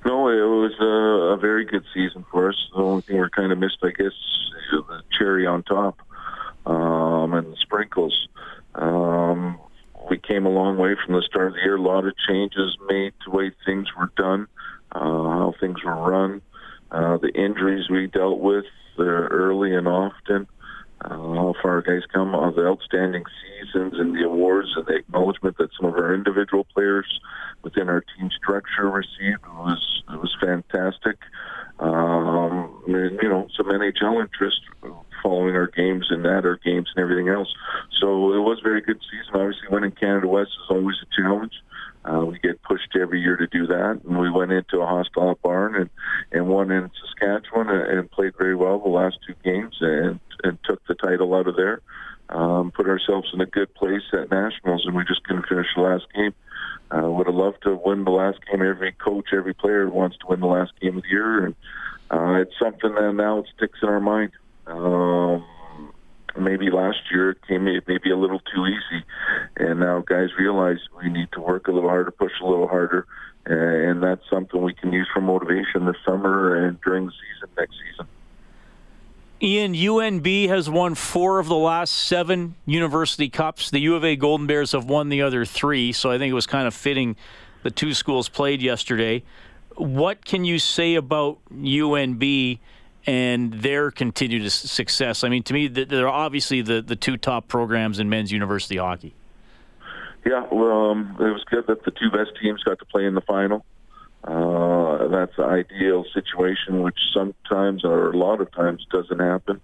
[0.04, 2.68] No, it was a, a very good season for us.
[2.74, 6.00] The only thing we're kind of missed, I guess, is the cherry on top
[6.64, 8.28] um, and the sprinkles.
[8.74, 9.58] Um,
[10.08, 11.76] we came a long way from the start of the year.
[11.76, 14.46] A lot of changes made to the way things were done
[14.92, 16.42] uh, how things were run,
[16.90, 18.64] uh, the injuries we dealt with
[18.98, 20.46] uh, early and often,
[21.02, 25.56] uh, how far guys come, uh, the outstanding seasons and the awards and the acknowledgement
[25.58, 27.20] that some of our individual players
[27.62, 31.18] within our team structure received was it was fantastic.
[31.78, 34.60] Um, and, you know, some NHL interest
[35.22, 37.52] following our games and at our games and everything else.
[38.00, 39.34] So it was a very good season.
[39.34, 41.52] Obviously, winning Canada West is always a challenge.
[42.06, 45.38] Uh, we get pushed every year to do that, and we went into a hostile
[45.42, 45.90] barn and
[46.30, 50.58] and won in Saskatchewan and, and played very well the last two games and and
[50.64, 51.80] took the title out of there.
[52.28, 55.82] Um, put ourselves in a good place at nationals, and we just couldn't finish the
[55.82, 56.34] last game.
[56.90, 58.62] Uh, would have loved to win the last game.
[58.62, 61.54] Every coach, every player wants to win the last game of the year, and
[62.10, 64.30] uh, it's something that now it sticks in our mind.
[64.68, 65.44] Um,
[66.38, 69.04] maybe last year it came maybe a little too easy,
[69.56, 73.06] and now guys realize we need to work a little harder, push a little harder,
[73.96, 77.74] and that's something we can use for motivation this summer and during the season next
[77.90, 78.06] season.
[79.42, 83.70] Ian, UNB has won four of the last seven University Cups.
[83.70, 86.34] The U of A Golden Bears have won the other three, so I think it
[86.34, 87.16] was kind of fitting
[87.62, 89.22] the two schools played yesterday.
[89.76, 92.58] What can you say about UNB
[93.06, 95.22] and their continued success.
[95.22, 99.14] I mean, to me, they're obviously the, the two top programs in men's university hockey.
[100.24, 103.14] Yeah, well, um, it was good that the two best teams got to play in
[103.14, 103.64] the final.
[104.26, 109.60] Uh, that's the ideal situation, which sometimes or a lot of times doesn't happen.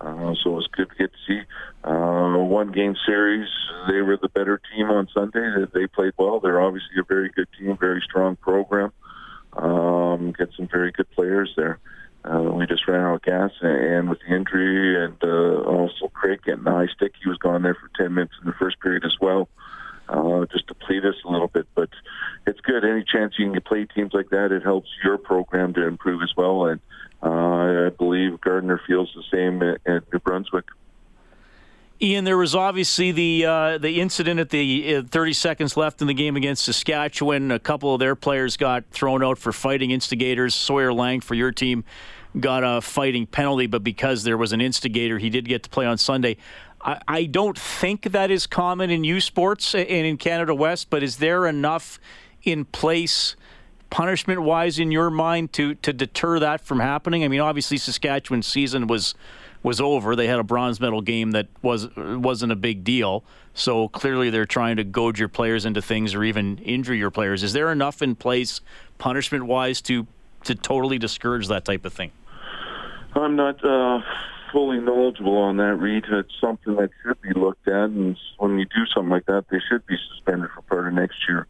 [0.00, 1.40] Uh, so it was good to get to see.
[1.84, 3.48] Uh, one game series,
[3.88, 5.64] they were the better team on Sunday.
[5.72, 6.40] They played well.
[6.40, 8.92] They're obviously a very good team, very strong program.
[9.52, 11.78] Um, get some very good players there.
[12.24, 16.40] Uh, we just ran out of gas, and with the injury, and uh, also Craig
[16.44, 19.04] getting the high stick, he was gone there for 10 minutes in the first period
[19.04, 19.81] as well, uh,
[20.52, 21.66] just to plead us a little bit.
[21.74, 21.90] But
[22.46, 22.84] it's good.
[22.84, 26.32] Any chance you can play teams like that, it helps your program to improve as
[26.36, 26.66] well.
[26.66, 26.80] And
[27.22, 30.66] uh, I believe Gardiner feels the same at, at New Brunswick.
[32.00, 36.08] Ian, there was obviously the uh, the incident at the uh, 30 seconds left in
[36.08, 37.52] the game against Saskatchewan.
[37.52, 40.52] A couple of their players got thrown out for fighting instigators.
[40.52, 41.84] Sawyer Lang for your team
[42.40, 45.86] got a fighting penalty, but because there was an instigator, he did get to play
[45.86, 46.38] on Sunday.
[46.84, 51.02] I, I don't think that is common in U Sports and in Canada West, but
[51.02, 51.98] is there enough
[52.42, 53.36] in place?
[53.92, 57.24] punishment wise in your mind to to deter that from happening?
[57.24, 59.14] I mean, obviously Saskatchewan's season was
[59.62, 60.16] was over.
[60.16, 63.22] They had a bronze medal game that was wasn't a big deal.
[63.54, 67.42] So clearly, they're trying to goad your players into things or even injure your players.
[67.42, 68.60] Is there enough in place,
[68.98, 70.06] punishment wise, to
[70.44, 72.10] to totally discourage that type of thing?
[73.14, 74.00] I'm not uh,
[74.52, 76.04] fully knowledgeable on that, Reed.
[76.08, 79.58] It's something that should be looked at, and when you do something like that, they
[79.68, 81.46] should be suspended for part of next year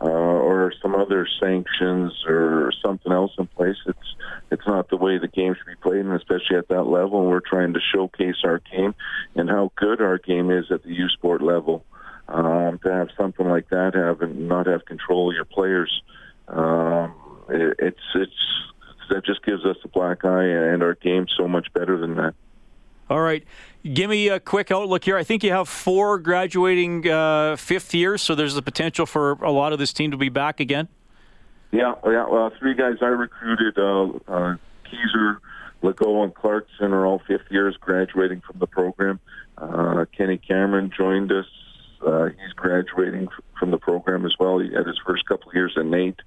[0.00, 3.76] uh, or some other sanctions or something else in place.
[3.86, 4.14] It's
[4.50, 7.20] it's not the way the game should be played, and especially at that level.
[7.20, 8.94] And we're trying to showcase our game
[9.34, 11.84] and how good our game is at the U Sport level.
[12.26, 16.02] Um, to have something like that, and not have control of your players,
[16.48, 17.14] um,
[17.50, 18.72] it, it's it's
[19.10, 22.34] that just gives us a black eye, and our game so much better than that.
[23.10, 23.44] All right.
[23.92, 25.16] Give me a quick outlook here.
[25.16, 29.50] I think you have four graduating uh, fifth years, so there's the potential for a
[29.50, 30.88] lot of this team to be back again.
[31.70, 32.26] Yeah, yeah.
[32.26, 35.38] Well, three guys I recruited: uh, uh, Keezer,
[35.82, 39.20] Legault, and Clarkson are all fifth years graduating from the program.
[39.58, 41.46] Uh, Kenny Cameron joined us.
[42.04, 44.58] Uh, he's graduating from the program as well.
[44.58, 46.20] He had his first couple of years in NAIT.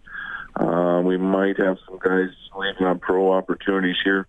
[0.60, 4.28] Uh, we might have some guys leaving on pro opportunities here.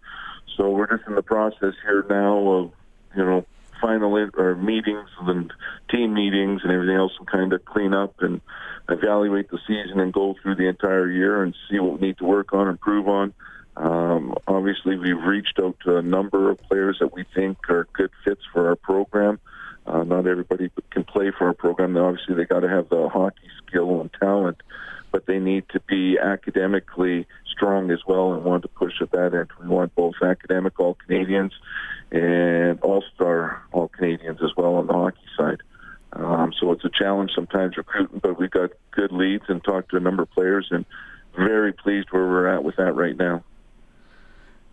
[0.57, 2.73] So we're just in the process here now of,
[3.17, 3.47] you know,
[3.81, 5.53] final in, or meetings and
[5.91, 8.41] team meetings and everything else and kind of clean up and
[8.88, 12.25] evaluate the season and go through the entire year and see what we need to
[12.25, 13.33] work on, improve on.
[13.77, 18.11] Um, obviously, we've reached out to a number of players that we think are good
[18.25, 19.38] fits for our program.
[19.87, 21.97] Uh, not everybody can play for our program.
[21.97, 24.61] Obviously, they got to have the hockey skill and talent,
[25.11, 29.35] but they need to be academically strong as well and want to push at that
[29.35, 29.49] end.
[29.61, 31.53] We want both academic All Canadians
[32.11, 35.62] and All Star All Canadians as well on the hockey side.
[36.12, 39.97] Um, so it's a challenge sometimes recruiting, but we've got good leads and talked to
[39.97, 40.85] a number of players and
[41.37, 43.44] very pleased where we're at with that right now.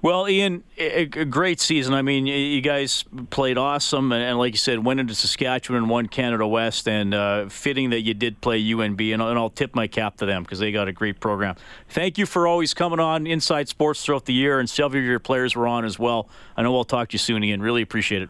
[0.05, 1.95] Well, Ian, a great season.
[1.95, 6.05] I mean, you guys played awesome, and like you said, went into Saskatchewan and won
[6.05, 10.17] Canada West, and uh, fitting that you did play UNB, and I'll tip my cap
[10.17, 11.55] to them because they got a great program.
[11.89, 15.17] Thank you for always coming on Inside Sports throughout the year, and several of your
[15.17, 16.29] players were on as well.
[16.55, 17.63] I know we'll talk to you soon, Ian.
[17.63, 18.29] Really appreciate it.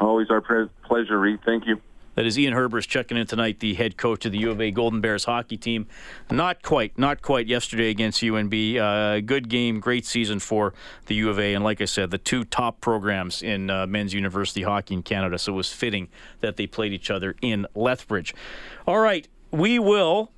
[0.00, 1.38] Always our pleasure, Reed.
[1.46, 1.80] Thank you.
[2.16, 4.70] That is Ian Herbers checking in tonight, the head coach of the U of A
[4.70, 5.86] Golden Bears hockey team.
[6.30, 8.78] Not quite, not quite yesterday against UNB.
[8.78, 10.72] Uh, good game, great season for
[11.06, 11.52] the U of A.
[11.52, 15.38] And like I said, the two top programs in uh, men's university hockey in Canada.
[15.38, 16.08] So it was fitting
[16.40, 18.34] that they played each other in Lethbridge.
[18.86, 20.32] All right, we will.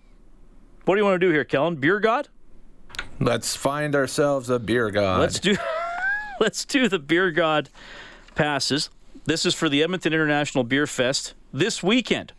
[0.84, 1.76] What do you want to do here, Kellen?
[1.76, 2.26] Beer God?
[3.20, 5.20] Let's find ourselves a beer god.
[5.20, 5.56] Let's do.
[6.40, 7.70] let's do the beer god
[8.34, 8.90] passes.
[9.26, 12.32] This is for the Edmonton International Beer Fest this weekend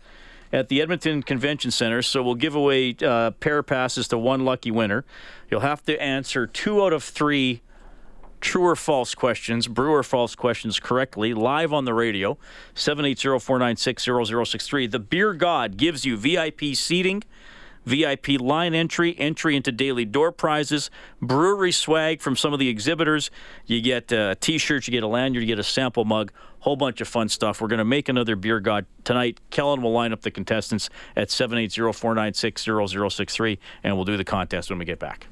[0.52, 2.02] at the Edmonton Convention Center.
[2.02, 5.06] So we'll give away uh, pair passes to one lucky winner.
[5.50, 7.62] You'll have to answer two out of three
[8.42, 12.38] true or false questions, brew or false questions correctly, live on the radio.
[12.76, 14.92] 780-496-0063.
[14.92, 17.24] The Beer God gives you VIP seating
[17.86, 20.90] VIP line entry, entry into daily door prizes,
[21.22, 23.32] brewery swag from some of the exhibitors.
[23.66, 26.76] You get a t shirt, you get a lanyard, you get a sample mug, whole
[26.76, 27.62] bunch of fun stuff.
[27.62, 29.40] We're going to make another beer god tonight.
[29.50, 34.70] Kellen will line up the contestants at 780 496 0063, and we'll do the contest
[34.70, 35.28] when we get back.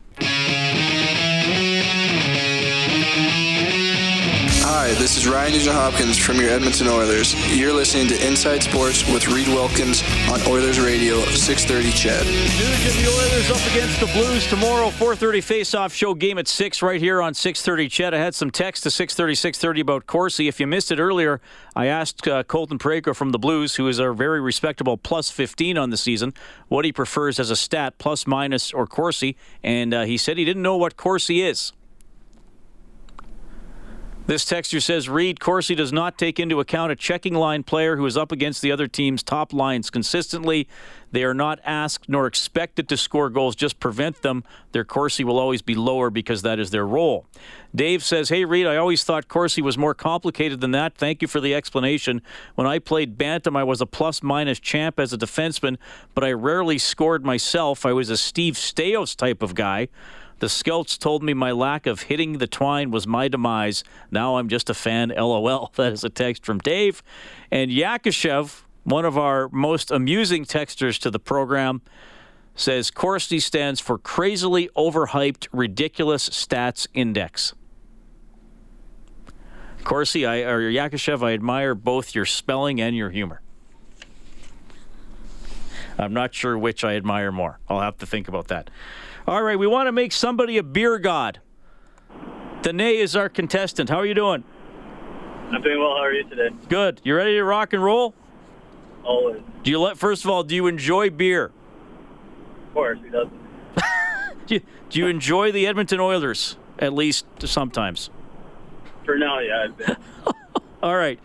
[4.80, 7.34] Hi, this is Ryan Nugent Hopkins from your Edmonton Oilers.
[7.58, 12.24] You're listening to Inside Sports with Reed Wilkins on Oilers Radio, 630 CHED.
[12.24, 17.02] Nugent, the Oilers up against the Blues tomorrow, 4.30 face-off show game at 6 right
[17.02, 18.14] here on 630 CHED.
[18.14, 20.48] I had some text to 630, 630 about Corsi.
[20.48, 21.42] If you missed it earlier,
[21.76, 25.76] I asked uh, Colton Parayko from the Blues, who is a very respectable plus 15
[25.80, 26.36] on the season,
[26.68, 30.46] what he prefers as a stat, plus, minus, or Corsi, and uh, he said he
[30.46, 31.74] didn't know what Corsi is.
[34.28, 38.06] This texture says Reed Corsi does not take into account a checking line player who
[38.06, 40.68] is up against the other team's top lines consistently.
[41.14, 44.44] They are not asked nor expected to score goals, just prevent them.
[44.74, 47.26] Their Corsi will always be lower because that is their role.
[47.74, 50.96] Dave says, Hey, Reed, I always thought Corsi was more complicated than that.
[50.96, 52.22] Thank you for the explanation.
[52.56, 55.78] When I played Bantam, I was a plus minus champ as a defenseman,
[56.14, 57.86] but I rarely scored myself.
[57.86, 59.88] I was a Steve Staios type of guy.
[60.40, 63.84] The scouts told me my lack of hitting the twine was my demise.
[64.12, 65.10] Now I'm just a fan.
[65.18, 65.72] LOL.
[65.76, 67.02] That is a text from Dave.
[67.52, 71.82] And Yakushev, one of our most amusing texters to the program,
[72.56, 77.54] says Corsi stands for Crazily Overhyped Ridiculous Stats Index.
[79.84, 83.42] Corsi, I, or Yakushev, I admire both your spelling and your humor.
[85.98, 87.60] I'm not sure which I admire more.
[87.70, 88.70] I'll have to think about that.
[89.28, 91.42] All right, we want to make somebody a beer god.
[92.62, 93.90] Danae is our contestant.
[93.90, 94.46] How are you doing?
[95.52, 95.98] I'm doing well.
[95.98, 96.56] How are you today?
[96.70, 97.02] Good.
[97.04, 98.16] You ready to rock and roll?
[99.04, 99.42] Always.
[99.64, 99.98] Do you let?
[99.98, 101.52] First of all, do you enjoy beer?
[102.68, 103.28] Of course, he does.
[104.48, 108.10] do, you, do you enjoy the Edmonton Oilers at least sometimes?
[109.04, 109.68] For now, yeah.
[110.84, 111.20] all right.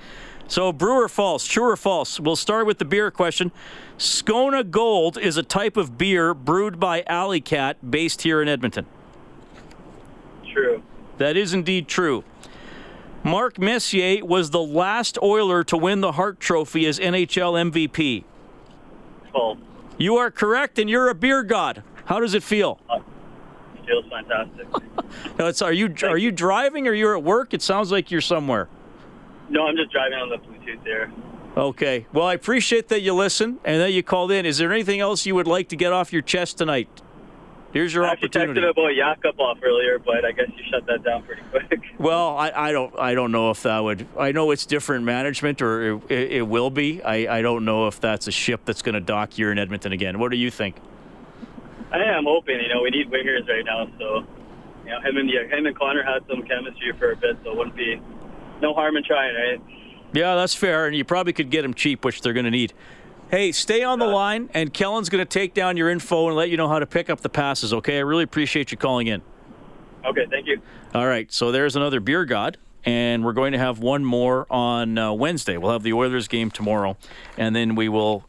[0.49, 1.47] So, brew or false?
[1.47, 2.19] True or false?
[2.19, 3.53] We'll start with the beer question.
[4.03, 8.85] Scona Gold is a type of beer brewed by Alley Kat based here in Edmonton.
[10.53, 10.83] True.
[11.19, 12.25] That is indeed true.
[13.23, 18.25] Mark Messier was the last Oiler to win the Hart Trophy as NHL MVP.
[19.31, 19.59] False.
[19.99, 21.85] You are correct, and you're a beer god.
[22.07, 22.81] How does it feel?
[22.91, 22.99] Uh,
[23.77, 24.67] it feels fantastic.
[25.39, 27.55] no, it's, are you are you driving or you're at work?
[27.55, 28.69] It sounds like you're somewhere.
[29.49, 31.13] No, I'm just driving on the Bluetooth there.
[31.57, 32.07] Okay.
[32.13, 34.47] Well, I appreciate that you listen and that you called in.
[34.47, 36.89] Is there anything else you would like to get off your chest tonight?
[37.73, 38.61] Here's your I opportunity.
[38.61, 41.81] texted about Yakupov earlier, but I guess you shut that down pretty quick.
[41.99, 44.07] Well, I, I don't I don't know if that would.
[44.19, 47.03] I know it's different management, or it, it, it will be.
[47.03, 49.93] I, I don't know if that's a ship that's going to dock here in Edmonton
[49.93, 50.19] again.
[50.19, 50.77] What do you think?
[51.93, 52.61] I am hoping.
[52.61, 54.25] You know, we need wingers right now, so
[54.85, 57.53] you know, him and the, him and Connor had some chemistry for a bit, so
[57.53, 58.01] it wouldn't be
[58.61, 59.61] no harm in trying, right?
[60.13, 62.73] Yeah, that's fair, and you probably could get them cheap, which they're going to need.
[63.31, 66.51] Hey, stay on the line, and Kellen's going to take down your info and let
[66.51, 67.73] you know how to pick up the passes.
[67.73, 69.23] Okay, I really appreciate you calling in.
[70.05, 70.61] Okay, thank you.
[70.95, 74.99] All right, so there's another beer god, and we're going to have one more on
[74.99, 75.57] uh, Wednesday.
[75.57, 76.99] We'll have the Oilers game tomorrow,
[77.39, 78.27] and then we will.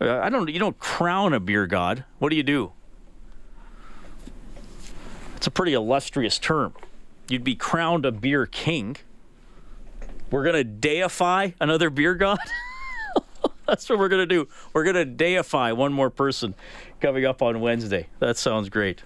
[0.00, 0.48] Uh, I don't.
[0.48, 2.04] You don't crown a beer god.
[2.20, 2.72] What do you do?
[5.36, 6.74] It's a pretty illustrious term.
[7.28, 8.96] You'd be crowned a beer king.
[10.30, 12.38] We're gonna deify another beer god.
[13.66, 14.48] That's what we're gonna do.
[14.72, 16.54] We're gonna deify one more person
[17.00, 18.08] coming up on Wednesday.
[18.18, 19.02] That sounds great.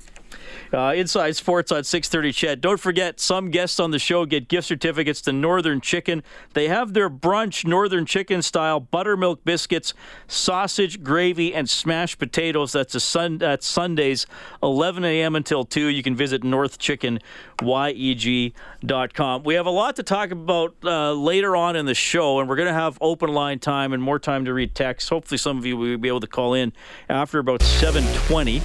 [0.72, 2.60] Uh, Inside Sports on 630 CHED.
[2.60, 6.22] Don't forget, some guests on the show get gift certificates to Northern Chicken.
[6.54, 9.94] They have their brunch, Northern Chicken style, buttermilk biscuits,
[10.26, 12.72] sausage, gravy, and smashed potatoes.
[12.72, 14.26] That's a sun, that's Sundays,
[14.62, 15.36] 11 a.m.
[15.36, 15.86] until 2.
[15.86, 19.42] You can visit northchickenyeg.com.
[19.44, 22.56] We have a lot to talk about uh, later on in the show, and we're
[22.56, 25.10] going to have open line time and more time to read texts.
[25.10, 26.72] Hopefully, some of you will be able to call in
[27.08, 28.60] after about 720.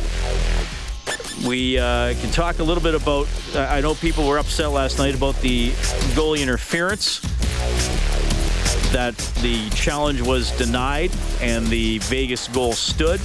[1.41, 3.27] We uh, can talk a little bit about.
[3.55, 5.71] I know people were upset last night about the
[6.15, 7.19] goalie interference.
[8.93, 11.11] That the challenge was denied
[11.41, 13.19] and the Vegas goal stood.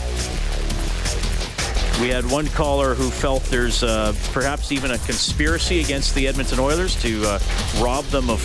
[2.00, 6.58] We had one caller who felt there's uh, perhaps even a conspiracy against the Edmonton
[6.58, 7.38] Oilers to uh,
[7.80, 8.40] rob them of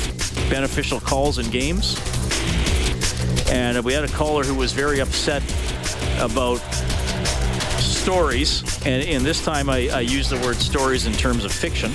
[0.50, 2.00] beneficial calls and games.
[3.50, 5.44] And we had a caller who was very upset
[6.20, 6.62] about
[8.04, 11.90] stories, and, and this time I, I use the word stories in terms of fiction,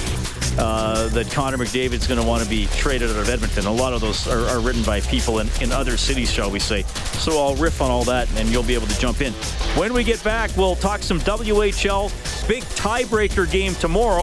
[0.59, 3.67] uh, that Connor McDavid's going to want to be traded out of Edmonton.
[3.67, 6.61] A lot of those are, are written by people in, in other cities, shall we
[6.61, 6.83] say.
[7.19, 9.35] So I'll riff on all that, and you'll be able to jump in.
[9.77, 14.23] When we get back, we'll talk some WHL big tiebreaker game tomorrow.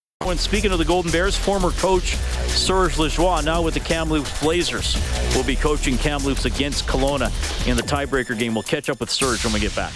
[0.23, 2.15] When speaking of the Golden Bears, former coach
[2.47, 4.95] Serge Lajoie, now with the Kamloops Blazers,
[5.35, 7.27] will be coaching Kamloops against Kelowna
[7.67, 8.53] in the tiebreaker game.
[8.53, 9.91] We'll catch up with Serge when we get back.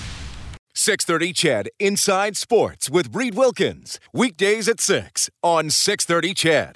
[0.74, 4.00] 630 CHED Inside Sports with Reed Wilkins.
[4.14, 6.74] Weekdays at 6 on 630 CHED.